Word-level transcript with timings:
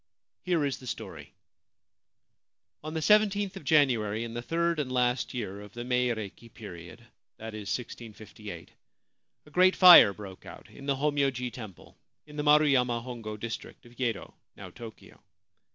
Here 0.41 0.65
is 0.65 0.79
the 0.79 0.87
story:— 0.87 1.31
On 2.83 2.95
the 2.95 3.05
i 3.07 3.17
yth 3.37 3.55
of 3.55 3.63
January 3.63 4.23
in 4.23 4.33
the 4.33 4.41
third 4.41 4.79
and 4.79 4.91
last 4.91 5.31
year 5.35 5.61
of 5.61 5.73
the 5.73 5.83
Meireki 5.85 6.49
period— 6.51 7.05
that 7.37 7.53
is, 7.53 7.69
1658— 7.77 8.71
a 9.45 9.51
great 9.51 9.75
fire 9.75 10.11
broke 10.11 10.43
out 10.43 10.71
in 10.71 10.87
the 10.87 10.95
Homyo 10.95 11.31
ji 11.31 11.51
Temple, 11.51 11.99
in 12.25 12.35
the 12.35 12.41
Maruyama 12.43 13.03
Hongo 13.05 13.39
district 13.39 13.85
of 13.85 13.95
Yedo, 13.95 14.33
now 14.57 14.71
Tokio. 14.71 15.21